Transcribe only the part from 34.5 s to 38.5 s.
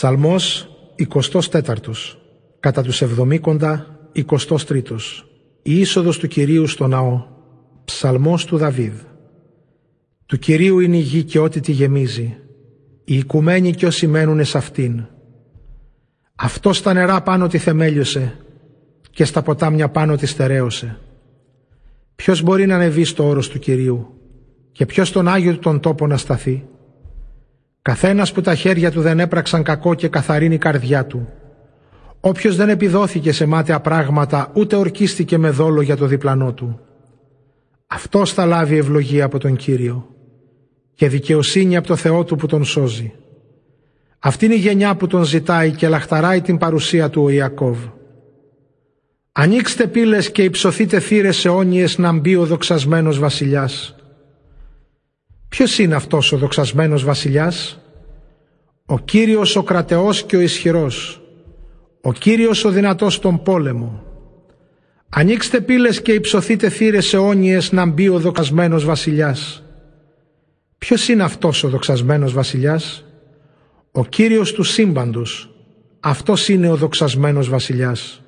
ούτε ορκίστηκε με δόλο για το διπλανό του. Αυτός θα